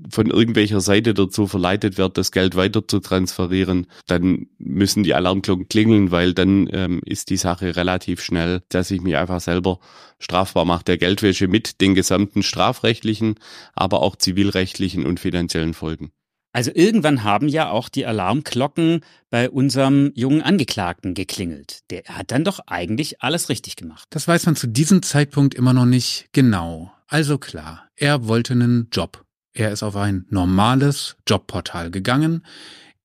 [0.09, 5.69] von irgendwelcher Seite dazu verleitet wird, das Geld weiter zu transferieren, dann müssen die Alarmglocken
[5.69, 9.81] klingeln, weil dann ähm, ist die Sache relativ schnell, dass ich mich einfach selber
[10.19, 13.35] strafbar mache der Geldwäsche mit den gesamten strafrechtlichen,
[13.75, 16.13] aber auch zivilrechtlichen und finanziellen Folgen.
[16.53, 19.01] Also irgendwann haben ja auch die Alarmglocken
[19.31, 21.81] bei unserem jungen Angeklagten geklingelt.
[21.91, 24.09] Der hat dann doch eigentlich alles richtig gemacht.
[24.11, 26.93] Das weiß man zu diesem Zeitpunkt immer noch nicht genau.
[27.07, 29.25] Also klar, er wollte einen Job.
[29.53, 32.45] Er ist auf ein normales Jobportal gegangen.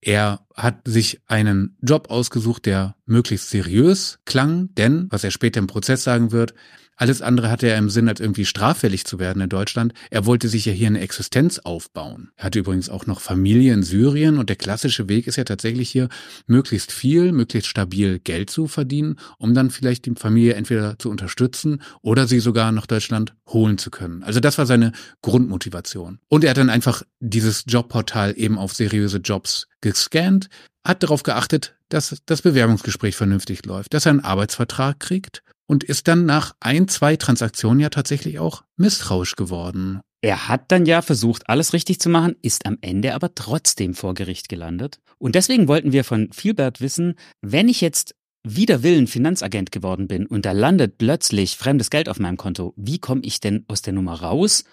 [0.01, 5.67] Er hat sich einen Job ausgesucht, der möglichst seriös klang, denn, was er später im
[5.67, 6.53] Prozess sagen wird,
[6.97, 9.93] Alles andere hatte er im Sinn, als irgendwie straffällig zu werden in Deutschland.
[10.12, 12.31] Er wollte sich ja hier eine Existenz aufbauen.
[12.38, 15.89] Er hatte übrigens auch noch Familie in Syrien und der klassische Weg ist ja tatsächlich
[15.89, 16.08] hier,
[16.47, 21.81] möglichst viel, möglichst stabil Geld zu verdienen, um dann vielleicht die Familie entweder zu unterstützen
[22.01, 24.23] oder sie sogar nach Deutschland holen zu können.
[24.23, 26.19] Also das war seine Grundmotivation.
[26.29, 30.47] Und er hat dann einfach dieses Jobportal eben auf seriöse Jobs gescannt,
[30.86, 36.08] hat darauf geachtet, dass das Bewerbungsgespräch vernünftig läuft, dass er einen Arbeitsvertrag kriegt und ist
[36.08, 40.01] dann nach ein, zwei Transaktionen ja tatsächlich auch misstrauisch geworden.
[40.21, 44.13] Er hat dann ja versucht, alles richtig zu machen, ist am Ende aber trotzdem vor
[44.13, 44.99] Gericht gelandet.
[45.17, 50.25] Und deswegen wollten wir von Vielbert wissen, wenn ich jetzt wider Willen Finanzagent geworden bin
[50.25, 53.93] und da landet plötzlich fremdes Geld auf meinem Konto, wie komme ich denn aus der
[53.93, 54.63] Nummer raus,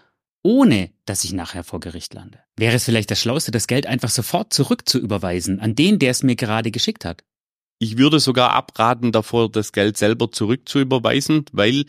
[0.43, 2.39] ohne dass ich nachher vor Gericht lande?
[2.57, 6.37] Wäre es vielleicht das Schlauste, das Geld einfach sofort zurückzuüberweisen an den, der es mir
[6.37, 7.25] gerade geschickt hat?
[7.79, 11.85] Ich würde sogar abraten davor, das Geld selber zurückzuüberweisen, weil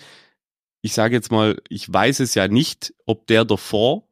[0.81, 4.03] ich sage jetzt mal, ich weiß es ja nicht, ob der davor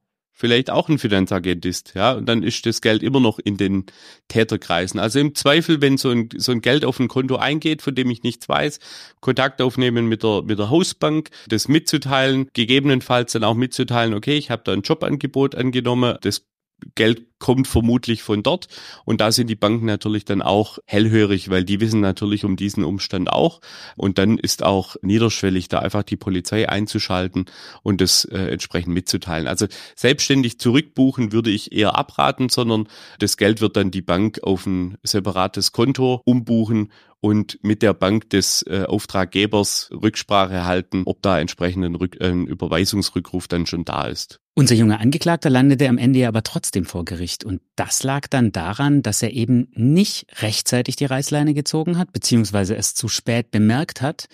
[0.41, 3.85] vielleicht auch ein Finanzagent ist, ja, und dann ist das Geld immer noch in den
[4.27, 4.99] Täterkreisen.
[4.99, 8.09] Also im Zweifel, wenn so ein, so ein Geld auf ein Konto eingeht, von dem
[8.09, 8.79] ich nichts weiß,
[9.19, 14.49] Kontakt aufnehmen mit der, mit der Hausbank, das mitzuteilen, gegebenenfalls dann auch mitzuteilen, okay, ich
[14.49, 16.47] habe da ein Jobangebot angenommen, das
[16.95, 18.67] Geld kommt vermutlich von dort.
[19.03, 22.85] Und da sind die Banken natürlich dann auch hellhörig, weil die wissen natürlich um diesen
[22.85, 23.59] Umstand auch.
[23.97, 27.45] Und dann ist auch niederschwellig, da einfach die Polizei einzuschalten
[27.83, 29.47] und das äh, entsprechend mitzuteilen.
[29.47, 32.87] Also selbstständig zurückbuchen würde ich eher abraten, sondern
[33.19, 36.91] das Geld wird dann die Bank auf ein separates Konto umbuchen
[37.21, 42.47] und mit der Bank des äh, Auftraggebers Rücksprache halten, ob da entsprechend ein, Rück ein
[42.47, 44.40] Überweisungsrückruf dann schon da ist.
[44.61, 47.43] Unser junger Angeklagter landete am Ende aber trotzdem vor Gericht.
[47.43, 52.75] Und das lag dann daran, dass er eben nicht rechtzeitig die Reißleine gezogen hat, beziehungsweise
[52.75, 54.27] es zu spät bemerkt hat,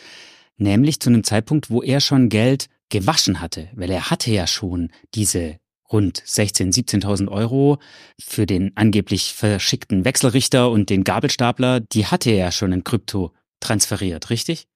[0.57, 4.91] nämlich zu einem Zeitpunkt, wo er schon Geld gewaschen hatte, weil er hatte ja schon
[5.15, 5.59] diese
[5.89, 7.77] rund 16, 17.000 Euro
[8.19, 13.31] für den angeblich verschickten Wechselrichter und den Gabelstapler, die hatte er ja schon in Krypto
[13.61, 14.67] transferiert, richtig?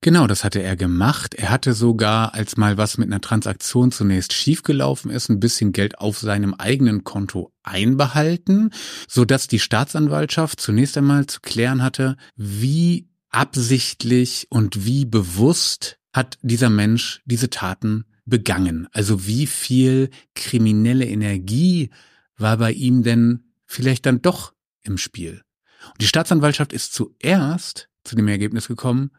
[0.00, 1.34] Genau, das hatte er gemacht.
[1.34, 5.98] Er hatte sogar, als mal was mit einer Transaktion zunächst schiefgelaufen ist, ein bisschen Geld
[5.98, 8.70] auf seinem eigenen Konto einbehalten,
[9.08, 16.38] so dass die Staatsanwaltschaft zunächst einmal zu klären hatte, wie absichtlich und wie bewusst hat
[16.42, 18.86] dieser Mensch diese Taten begangen.
[18.92, 21.90] Also wie viel kriminelle Energie
[22.36, 25.42] war bei ihm denn vielleicht dann doch im Spiel?
[25.86, 29.10] Und die Staatsanwaltschaft ist zuerst zu dem Ergebnis gekommen,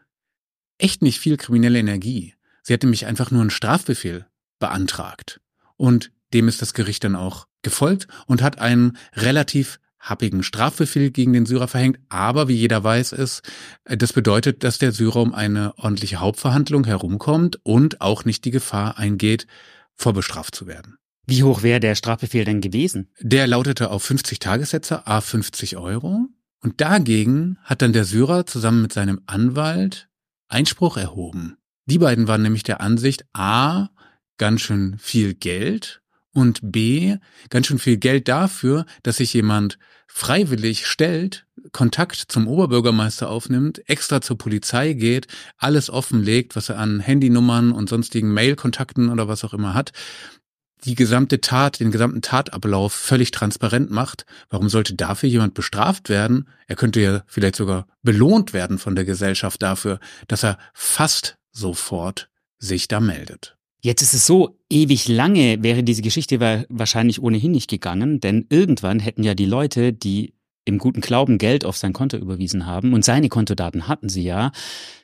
[0.78, 2.34] echt nicht viel kriminelle Energie.
[2.62, 4.26] Sie hatte mich einfach nur einen Strafbefehl
[4.58, 5.40] beantragt.
[5.76, 11.32] Und dem ist das Gericht dann auch gefolgt und hat einen relativ happigen Strafbefehl gegen
[11.32, 11.98] den Syrer verhängt.
[12.08, 13.42] Aber wie jeder weiß es,
[13.84, 18.98] das bedeutet, dass der Syrer um eine ordentliche Hauptverhandlung herumkommt und auch nicht die Gefahr
[18.98, 19.46] eingeht,
[19.94, 20.96] vorbestraft zu werden.
[21.26, 23.10] Wie hoch wäre der Strafbefehl denn gewesen?
[23.20, 26.26] Der lautete auf 50 Tagessätze, a 50 Euro.
[26.60, 30.08] Und dagegen hat dann der Syrer zusammen mit seinem Anwalt
[30.54, 31.56] Einspruch erhoben.
[31.86, 33.90] Die beiden waren nämlich der Ansicht, a,
[34.38, 36.00] ganz schön viel Geld
[36.32, 37.16] und b,
[37.50, 44.20] ganz schön viel Geld dafür, dass sich jemand freiwillig stellt, Kontakt zum Oberbürgermeister aufnimmt, extra
[44.20, 45.26] zur Polizei geht,
[45.58, 49.92] alles offenlegt, was er an Handynummern und sonstigen Mailkontakten oder was auch immer hat,
[50.84, 56.48] die gesamte Tat, den gesamten Tatablauf völlig transparent macht, warum sollte dafür jemand bestraft werden?
[56.66, 62.28] Er könnte ja vielleicht sogar belohnt werden von der Gesellschaft dafür, dass er fast sofort
[62.58, 63.56] sich da meldet.
[63.80, 68.98] Jetzt ist es so, ewig lange wäre diese Geschichte wahrscheinlich ohnehin nicht gegangen, denn irgendwann
[68.98, 70.32] hätten ja die Leute, die
[70.64, 74.50] im guten Glauben Geld auf sein Konto überwiesen haben und seine Kontodaten hatten sie ja,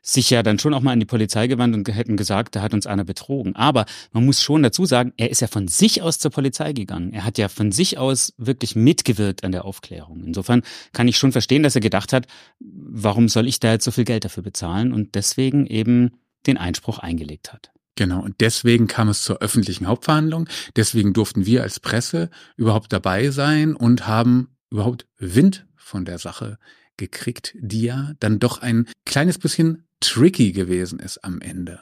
[0.03, 2.73] sich ja dann schon auch mal an die Polizei gewandt und hätten gesagt, da hat
[2.73, 3.55] uns einer betrogen.
[3.57, 7.13] Aber man muss schon dazu sagen, er ist ja von sich aus zur Polizei gegangen.
[7.13, 10.25] Er hat ja von sich aus wirklich mitgewirkt an der Aufklärung.
[10.25, 12.27] Insofern kann ich schon verstehen, dass er gedacht hat,
[12.59, 16.13] warum soll ich da jetzt so viel Geld dafür bezahlen und deswegen eben
[16.47, 17.71] den Einspruch eingelegt hat.
[17.97, 20.49] Genau, und deswegen kam es zur öffentlichen Hauptverhandlung.
[20.75, 26.59] Deswegen durften wir als Presse überhaupt dabei sein und haben überhaupt Wind von der Sache
[26.97, 31.81] gekriegt, die ja dann doch ein kleines bisschen tricky gewesen ist am Ende.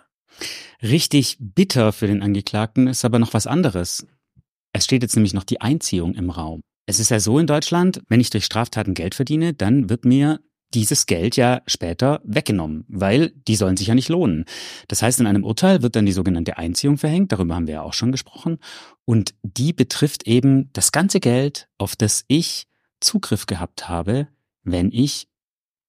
[0.82, 4.06] Richtig bitter für den Angeklagten ist aber noch was anderes.
[4.72, 6.60] Es steht jetzt nämlich noch die Einziehung im Raum.
[6.86, 10.40] Es ist ja so in Deutschland, wenn ich durch Straftaten Geld verdiene, dann wird mir
[10.74, 14.44] dieses Geld ja später weggenommen, weil die sollen sich ja nicht lohnen.
[14.86, 17.82] Das heißt, in einem Urteil wird dann die sogenannte Einziehung verhängt, darüber haben wir ja
[17.82, 18.58] auch schon gesprochen,
[19.04, 22.64] und die betrifft eben das ganze Geld, auf das ich
[23.00, 24.28] Zugriff gehabt habe,
[24.62, 25.28] wenn ich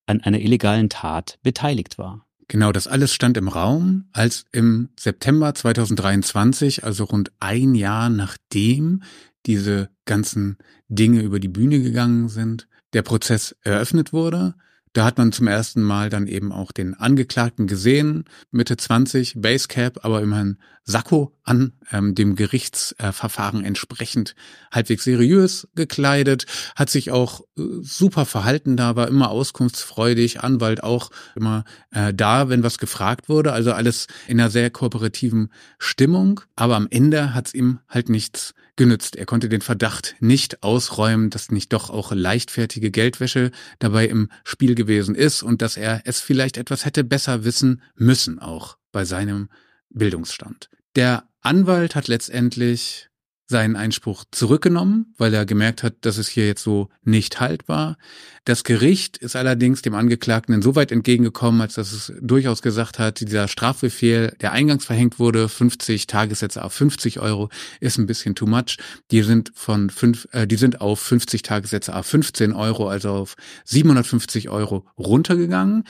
[0.05, 2.25] an einer illegalen Tat beteiligt war.
[2.47, 9.03] Genau, das alles stand im Raum, als im September 2023, also rund ein Jahr nachdem
[9.45, 14.55] diese ganzen Dinge über die Bühne gegangen sind, der Prozess eröffnet wurde
[14.93, 20.03] da hat man zum ersten Mal dann eben auch den Angeklagten gesehen, Mitte 20, Basecap,
[20.03, 20.57] aber immerhin
[20.89, 24.33] Sakko an, ähm, dem Gerichtsverfahren entsprechend
[24.71, 31.11] halbwegs seriös gekleidet, hat sich auch äh, super verhalten da, war immer auskunftsfreudig, Anwalt auch
[31.35, 36.75] immer äh, da, wenn was gefragt wurde, also alles in einer sehr kooperativen Stimmung, aber
[36.75, 39.15] am Ende hat's ihm halt nichts genützt.
[39.15, 44.73] Er konnte den Verdacht nicht ausräumen, dass nicht doch auch leichtfertige Geldwäsche dabei im Spiel
[44.73, 49.49] gewesen ist und dass er es vielleicht etwas hätte besser wissen müssen, auch bei seinem
[49.89, 50.69] Bildungsstand.
[50.95, 53.09] Der Anwalt hat letztendlich
[53.49, 57.97] seinen Einspruch zurückgenommen, weil er gemerkt hat, dass es hier jetzt so nicht haltbar.
[58.45, 63.47] Das Gericht ist allerdings dem Angeklagten insoweit entgegengekommen, als dass es durchaus gesagt hat, dieser
[63.47, 67.49] Strafbefehl, der eingangs verhängt wurde, 50 Tagessätze auf 50 Euro,
[67.79, 68.77] ist ein bisschen too much.
[69.09, 73.35] Die sind von fünf, äh, die sind auf 50 Tagessätze auf 15 Euro, also auf
[73.65, 75.85] 750 Euro runtergegangen.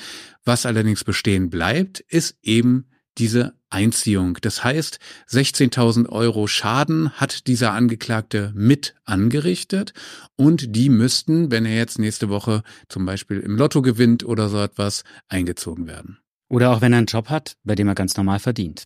[0.46, 2.86] Was allerdings bestehen bleibt, ist eben
[3.20, 4.38] diese Einziehung.
[4.42, 9.94] Das heißt, 16.000 Euro Schaden hat dieser Angeklagte mit angerichtet
[10.36, 14.60] und die müssten, wenn er jetzt nächste Woche zum Beispiel im Lotto gewinnt oder so
[14.60, 16.18] etwas, eingezogen werden.
[16.48, 18.86] Oder auch wenn er einen Job hat, bei dem er ganz normal verdient.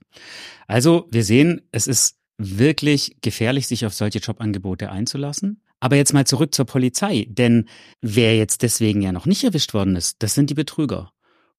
[0.67, 5.61] Also wir sehen, es ist wirklich gefährlich, sich auf solche Jobangebote einzulassen.
[5.79, 7.67] Aber jetzt mal zurück zur Polizei, denn
[8.01, 11.11] wer jetzt deswegen ja noch nicht erwischt worden ist, das sind die Betrüger.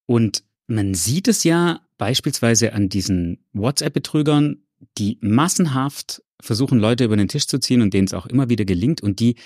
[0.06, 4.62] Und man sieht es ja beispielsweise an diesen WhatsApp-Betrügern,
[4.98, 8.64] die massenhaft versuchen, Leute über den Tisch zu ziehen und denen es auch immer wieder
[8.64, 9.36] gelingt und die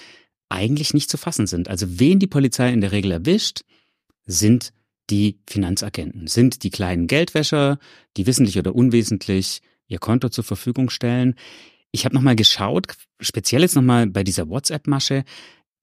[0.48, 1.68] eigentlich nicht zu fassen sind.
[1.68, 3.62] Also wen die Polizei in der Regel erwischt,
[4.24, 4.72] sind
[5.10, 7.78] die Finanzagenten, sind die kleinen Geldwäscher,
[8.16, 11.34] die wissentlich oder unwesentlich ihr Konto zur Verfügung stellen.
[11.92, 12.86] Ich habe nochmal geschaut,
[13.20, 15.24] speziell jetzt nochmal bei dieser WhatsApp-Masche,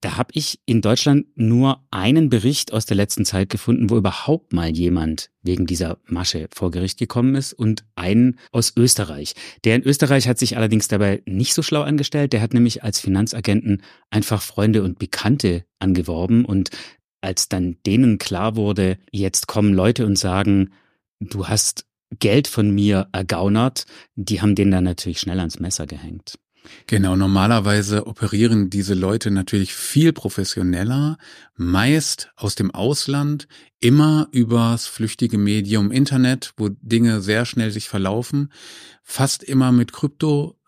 [0.01, 4.53] da habe ich in Deutschland nur einen Bericht aus der letzten Zeit gefunden, wo überhaupt
[4.53, 9.33] mal jemand wegen dieser Masche vor Gericht gekommen ist und einen aus Österreich.
[9.63, 12.33] Der in Österreich hat sich allerdings dabei nicht so schlau angestellt.
[12.33, 16.69] Der hat nämlich als Finanzagenten einfach Freunde und Bekannte angeworben und
[17.21, 20.71] als dann denen klar wurde, jetzt kommen Leute und sagen,
[21.19, 21.87] du hast
[22.19, 26.37] Geld von mir ergaunert, die haben den dann natürlich schnell ans Messer gehängt.
[26.87, 31.17] Genau, normalerweise operieren diese Leute natürlich viel professioneller,
[31.55, 33.47] meist aus dem Ausland,
[33.79, 38.51] immer übers flüchtige Medium Internet, wo Dinge sehr schnell sich verlaufen,
[39.03, 39.91] fast immer mit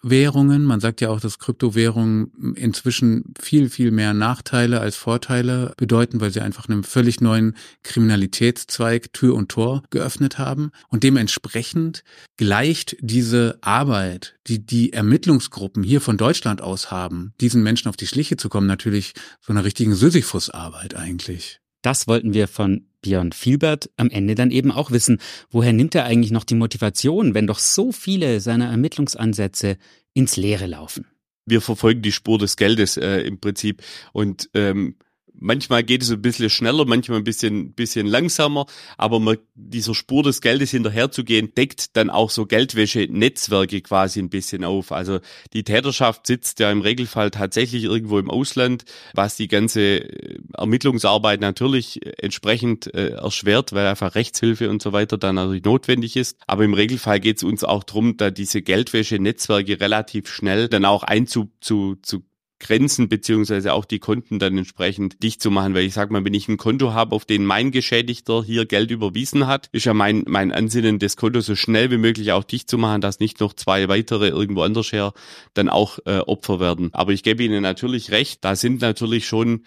[0.08, 0.64] Kryptowährungen.
[0.64, 6.32] Man sagt ja auch, dass Kryptowährungen inzwischen viel, viel mehr Nachteile als Vorteile bedeuten, weil
[6.32, 10.72] sie einfach einem völlig neuen Kriminalitätszweig Tür und Tor geöffnet haben.
[10.90, 12.04] Und dementsprechend
[12.38, 18.08] gleicht diese Arbeit, die die Ermittlungsgruppen hier von Deutschland aus haben, diesen Menschen auf die
[18.08, 21.60] Schliche zu kommen, natürlich so einer richtigen Sisyphus-Arbeit eigentlich.
[21.82, 25.20] Das wollten wir von Björn Vielbert am Ende dann eben auch wissen.
[25.50, 29.78] Woher nimmt er eigentlich noch die Motivation, wenn doch so viele seiner Ermittlungsansätze
[30.14, 31.06] ins Leere laufen?
[31.46, 34.98] Wir verfolgen die Spur des Geldes äh, im Prinzip und ähm,
[35.40, 38.66] manchmal geht es ein bisschen schneller, manchmal ein bisschen, bisschen langsamer,
[38.98, 44.64] aber man, dieser Spur des Geldes hinterherzugehen, deckt dann auch so Geldwäsche-Netzwerke quasi ein bisschen
[44.64, 44.92] auf.
[44.92, 45.20] Also
[45.54, 51.42] die Täterschaft sitzt ja im Regelfall tatsächlich irgendwo im Ausland, was die ganze äh, Ermittlungsarbeit
[51.42, 56.38] natürlich entsprechend äh, erschwert, weil einfach Rechtshilfe und so weiter dann natürlich notwendig ist.
[56.48, 61.04] Aber im Regelfall geht es uns auch darum, da diese Geldwäsche-Netzwerke relativ schnell dann auch
[61.04, 62.24] einzu zu, zu
[62.60, 66.34] Grenzen beziehungsweise auch die Konten dann entsprechend dicht zu machen, weil ich sag mal, wenn
[66.34, 70.24] ich ein Konto habe, auf den mein Geschädigter hier Geld überwiesen hat, ist ja mein,
[70.28, 73.54] mein Ansinnen, das Konto so schnell wie möglich auch dicht zu machen, dass nicht noch
[73.54, 75.14] zwei weitere irgendwo anders her
[75.54, 76.90] dann auch äh, Opfer werden.
[76.94, 79.64] Aber ich gebe Ihnen natürlich recht, da sind natürlich schon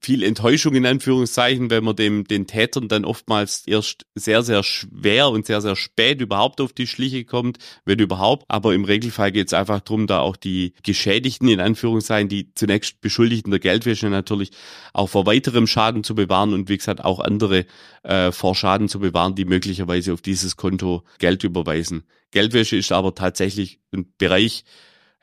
[0.00, 5.28] viel Enttäuschung in Anführungszeichen, wenn man dem den Tätern dann oftmals erst sehr, sehr schwer
[5.28, 8.44] und sehr, sehr spät überhaupt auf die Schliche kommt, wenn überhaupt.
[8.48, 13.00] Aber im Regelfall geht es einfach darum, da auch die Geschädigten in Anführungszeichen, die zunächst
[13.00, 14.50] Beschuldigten der Geldwäsche natürlich
[14.92, 17.66] auch vor weiterem Schaden zu bewahren und wie gesagt auch andere
[18.02, 22.04] äh, vor Schaden zu bewahren, die möglicherweise auf dieses Konto Geld überweisen.
[22.30, 24.64] Geldwäsche ist aber tatsächlich ein Bereich,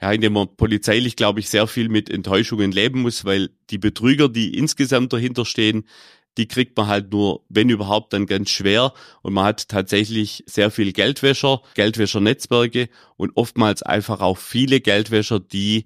[0.02, 3.80] ja, in dem man polizeilich, glaube ich, sehr viel mit Enttäuschungen leben muss, weil die
[3.80, 5.86] Betrüger, die insgesamt dahinter stehen,
[6.38, 8.94] die kriegt man halt nur, wenn überhaupt, dann ganz schwer.
[9.24, 15.86] Und man hat tatsächlich sehr viel Geldwäscher, Geldwäschernetzwerke und oftmals einfach auch viele Geldwäscher, die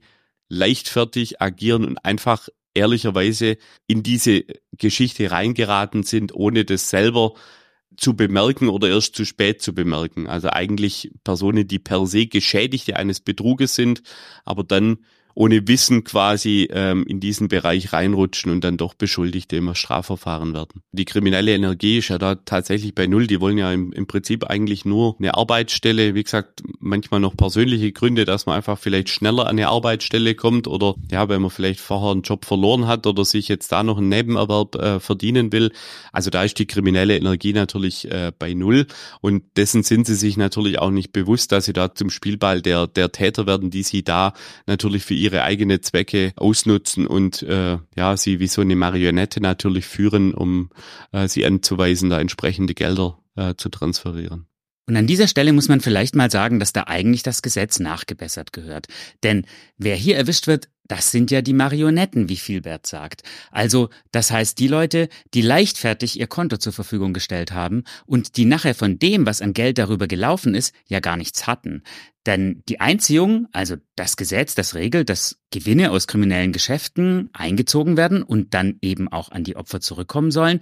[0.49, 3.57] leichtfertig agieren und einfach ehrlicherweise
[3.87, 4.43] in diese
[4.77, 7.33] Geschichte reingeraten sind, ohne das selber
[7.97, 10.27] zu bemerken oder erst zu spät zu bemerken.
[10.27, 14.01] Also eigentlich Personen, die per se Geschädigte eines Betruges sind,
[14.45, 14.99] aber dann
[15.33, 20.81] ohne Wissen quasi ähm, in diesen Bereich reinrutschen und dann doch Beschuldigte immer Strafverfahren werden.
[20.91, 23.27] Die kriminelle Energie ist ja da tatsächlich bei Null.
[23.27, 26.15] Die wollen ja im, im Prinzip eigentlich nur eine Arbeitsstelle.
[26.15, 30.67] Wie gesagt, manchmal noch persönliche Gründe, dass man einfach vielleicht schneller an eine Arbeitsstelle kommt
[30.67, 33.97] oder ja, wenn man vielleicht vorher einen Job verloren hat oder sich jetzt da noch
[33.97, 35.71] einen Nebenerwerb äh, verdienen will.
[36.11, 38.87] Also da ist die kriminelle Energie natürlich äh, bei Null
[39.21, 42.87] und dessen sind sie sich natürlich auch nicht bewusst, dass sie da zum Spielball der,
[42.87, 44.33] der Täter werden, die sie da
[44.67, 49.85] natürlich für ihre eigene Zwecke ausnutzen und äh, ja, sie wie so eine Marionette natürlich
[49.85, 50.69] führen, um
[51.11, 54.47] äh, sie anzuweisen, da entsprechende Gelder äh, zu transferieren.
[54.87, 58.51] Und an dieser Stelle muss man vielleicht mal sagen, dass da eigentlich das Gesetz nachgebessert
[58.51, 58.87] gehört.
[59.23, 59.45] Denn
[59.77, 63.23] wer hier erwischt wird, das sind ja die Marionetten, wie Vielbert sagt.
[63.49, 68.43] Also, das heißt die Leute, die leichtfertig ihr Konto zur Verfügung gestellt haben und die
[68.43, 71.83] nachher von dem, was an Geld darüber gelaufen ist, ja gar nichts hatten.
[72.25, 78.21] Denn die Einziehung, also das Gesetz, das regelt, dass Gewinne aus kriminellen Geschäften eingezogen werden
[78.21, 80.59] und dann eben auch an die Opfer zurückkommen sollen,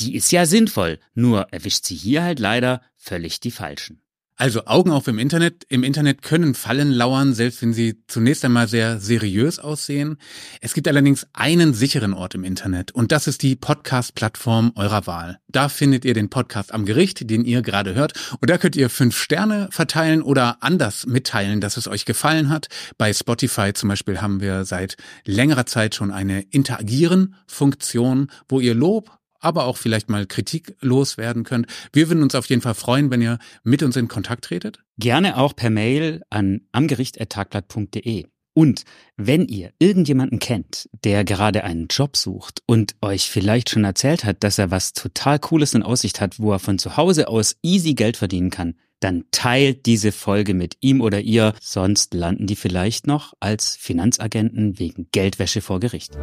[0.00, 4.00] die ist ja sinnvoll, nur erwischt sie hier halt leider völlig die Falschen.
[4.40, 5.64] Also Augen auf im Internet.
[5.68, 10.16] Im Internet können Fallen lauern, selbst wenn sie zunächst einmal sehr seriös aussehen.
[10.60, 15.40] Es gibt allerdings einen sicheren Ort im Internet und das ist die Podcast-Plattform eurer Wahl.
[15.48, 18.90] Da findet ihr den Podcast am Gericht, den ihr gerade hört und da könnt ihr
[18.90, 22.68] fünf Sterne verteilen oder anders mitteilen, dass es euch gefallen hat.
[22.96, 29.17] Bei Spotify zum Beispiel haben wir seit längerer Zeit schon eine Interagieren-Funktion, wo ihr Lob
[29.40, 31.66] aber auch vielleicht mal Kritik loswerden könnt.
[31.92, 34.80] Wir würden uns auf jeden Fall freuen, wenn ihr mit uns in Kontakt tretet.
[34.98, 38.26] Gerne auch per Mail an amgericht.tagblatt.de.
[38.58, 38.82] Und
[39.16, 44.42] wenn ihr irgendjemanden kennt, der gerade einen Job sucht und euch vielleicht schon erzählt hat,
[44.42, 47.94] dass er was total Cooles in Aussicht hat, wo er von zu Hause aus easy
[47.94, 53.06] Geld verdienen kann, dann teilt diese Folge mit ihm oder ihr, sonst landen die vielleicht
[53.06, 56.18] noch als Finanzagenten wegen Geldwäsche vor Gericht.